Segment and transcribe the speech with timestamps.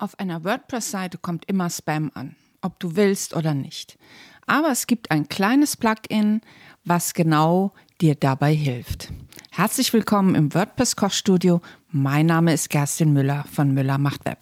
[0.00, 3.98] Auf einer WordPress-Seite kommt immer Spam an, ob du willst oder nicht.
[4.46, 6.40] Aber es gibt ein kleines Plugin,
[6.84, 9.12] was genau dir dabei hilft.
[9.50, 11.60] Herzlich willkommen im WordPress Kochstudio.
[11.90, 14.38] Mein Name ist Kerstin Müller von Müller macht Web.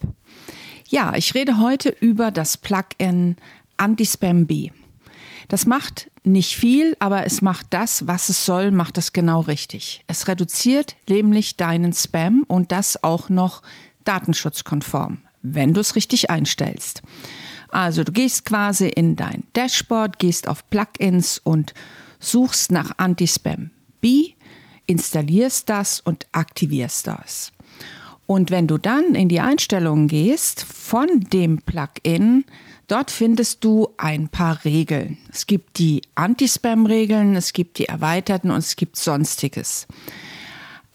[0.89, 3.37] Ja, ich rede heute über das Plugin
[3.79, 4.73] Anti-Spam B.
[5.49, 10.05] Das macht nicht viel, aber es macht das, was es soll, macht es genau richtig.
[10.07, 13.63] Es reduziert nämlich deinen Spam und das auch noch
[14.05, 15.23] datenschutzkonform
[15.55, 17.03] wenn du es richtig einstellst.
[17.69, 21.75] Also du gehst quasi in dein Dashboard, gehst auf Plugins und
[22.21, 24.33] suchst nach Anti-Spam B,
[24.87, 27.53] installierst das und aktivierst das.
[28.27, 32.45] Und wenn du dann in die Einstellungen gehst von dem Plugin,
[32.89, 35.19] dort findest du ein paar Regeln.
[35.33, 39.87] Es gibt die Anti-Spam-Regeln, es gibt die erweiterten und es gibt sonstiges.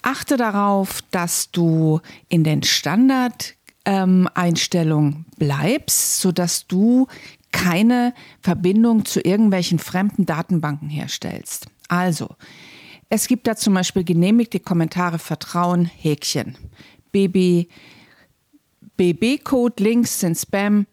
[0.02, 7.06] Achte darauf, dass du in den Standard ähm, Einstellung bleibst, sodass du
[7.52, 11.66] keine Verbindung zu irgendwelchen fremden Datenbanken herstellst.
[11.88, 12.36] Also,
[13.08, 16.56] es gibt da zum Beispiel genehmigte Kommentare Vertrauen, Häkchen.
[17.12, 17.68] BB,
[18.96, 20.86] BB-Code, Links sind Spam,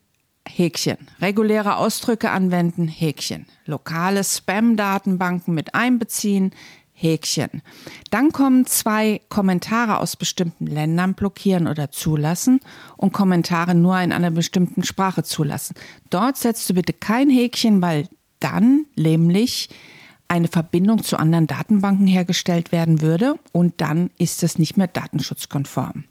[0.46, 0.98] Häkchen.
[1.22, 3.46] Reguläre Ausdrücke anwenden, Häkchen.
[3.66, 6.52] Lokale Spam-Datenbanken mit einbeziehen,
[7.00, 7.62] Häkchen.
[8.12, 12.60] Dann kommen zwei Kommentare aus bestimmten Ländern blockieren oder zulassen
[12.98, 15.76] und Kommentare nur in einer bestimmten Sprache zulassen.
[16.10, 18.08] Dort setzt du bitte kein Häkchen, weil
[18.42, 19.70] dann nämlich
[20.28, 26.04] eine Verbindung zu anderen Datenbanken hergestellt werden würde und dann ist es nicht mehr datenschutzkonform.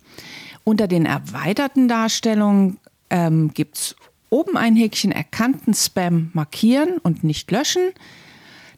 [0.64, 2.78] Unter den erweiterten Darstellungen
[3.11, 3.97] ähm, gibt es
[4.31, 7.91] oben ein Häkchen erkannten Spam markieren und nicht löschen.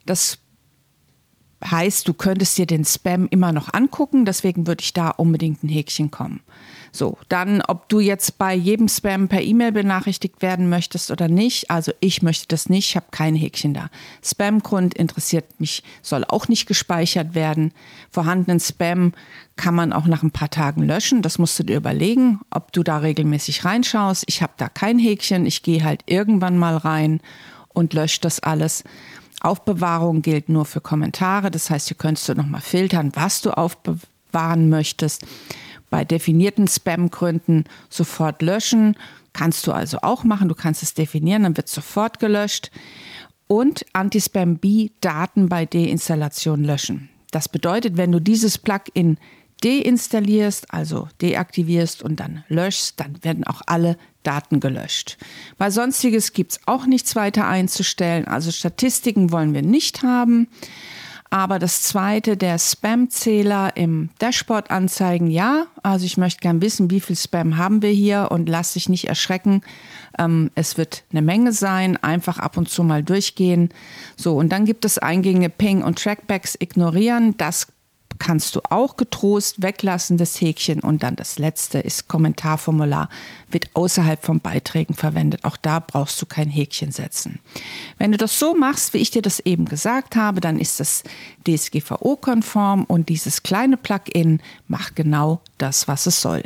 [0.07, 0.39] Das
[1.65, 5.69] heißt, du könntest dir den Spam immer noch angucken, deswegen würde ich da unbedingt ein
[5.69, 6.41] Häkchen kommen.
[6.93, 11.71] So, dann, ob du jetzt bei jedem Spam per E-Mail benachrichtigt werden möchtest oder nicht.
[11.71, 13.91] Also ich möchte das nicht, ich habe kein Häkchen da.
[14.25, 17.73] Spamgrund interessiert mich, soll auch nicht gespeichert werden.
[18.11, 19.13] Vorhandenen Spam
[19.55, 21.23] kann man auch nach ein paar Tagen löschen.
[21.23, 24.25] Das musst du dir überlegen, ob du da regelmäßig reinschaust.
[24.27, 27.21] Ich habe da kein Häkchen, ich gehe halt irgendwann mal rein
[27.69, 28.83] und lösche das alles.
[29.41, 31.51] Aufbewahrung gilt nur für Kommentare.
[31.51, 35.27] Das heißt, hier könntest du nochmal filtern, was du aufbewahren möchtest.
[35.89, 38.97] Bei definierten Spam-Gründen sofort löschen.
[39.33, 40.49] Kannst du also auch machen.
[40.49, 42.71] Du kannst es definieren, dann wird sofort gelöscht.
[43.47, 47.09] Und Anti-Spam-B-Daten bei Deinstallation löschen.
[47.33, 49.19] Das bedeutet, wenn du dieses Plugin
[49.63, 55.19] deinstallierst, also deaktivierst und dann löschst, dann werden auch alle Daten gelöscht.
[55.59, 58.27] Bei Sonstiges gibt es auch nichts weiter einzustellen.
[58.27, 60.49] Also Statistiken wollen wir nicht haben.
[61.33, 65.67] Aber das zweite, der Spam-Zähler im Dashboard anzeigen, ja.
[65.85, 69.07] Also ich möchte gern wissen, wie viel Spam haben wir hier und lass dich nicht
[69.07, 69.63] erschrecken.
[70.19, 71.97] Ähm, es wird eine Menge sein.
[71.97, 73.69] Einfach ab und zu mal durchgehen.
[74.17, 77.37] So, und dann gibt es Eingänge Ping und Trackbacks ignorieren.
[77.37, 77.69] Das
[78.21, 80.81] kannst du auch getrost weglassen, das Häkchen.
[80.81, 83.09] Und dann das letzte ist Kommentarformular,
[83.51, 85.45] wird außerhalb von Beiträgen verwendet.
[85.45, 87.41] Auch da brauchst du kein Häkchen setzen.
[87.99, 91.03] Wenn du das so machst, wie ich dir das eben gesagt habe, dann ist das
[91.49, 96.45] DSGVO-konform und dieses kleine Plugin macht genau das, was es soll.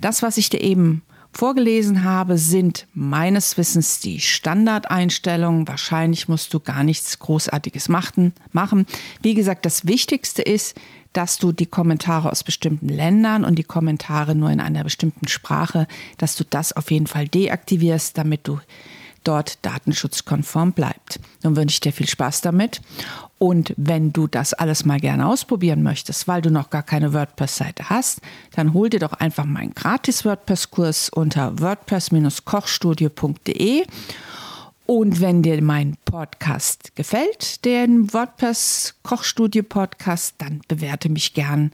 [0.00, 1.02] Das, was ich dir eben
[1.32, 5.68] vorgelesen habe, sind meines Wissens die Standardeinstellungen.
[5.68, 8.32] Wahrscheinlich musst du gar nichts Großartiges machen.
[9.22, 10.76] Wie gesagt, das Wichtigste ist,
[11.12, 15.86] dass du die Kommentare aus bestimmten Ländern und die Kommentare nur in einer bestimmten Sprache,
[16.18, 18.60] dass du das auf jeden Fall deaktivierst, damit du
[19.24, 21.20] dort datenschutzkonform bleibt.
[21.42, 22.80] Nun wünsche ich dir viel Spaß damit.
[23.38, 27.88] Und wenn du das alles mal gerne ausprobieren möchtest, weil du noch gar keine WordPress-Seite
[27.88, 28.20] hast,
[28.54, 33.86] dann hol dir doch einfach meinen gratis WordPress-Kurs unter wordpress-kochstudio.de
[34.90, 41.70] und wenn dir mein Podcast gefällt, den WordPress Kochstudio Podcast, dann bewerte mich gern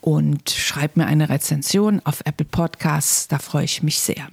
[0.00, 3.28] und schreib mir eine Rezension auf Apple Podcasts.
[3.28, 4.26] Da freue ich mich sehr.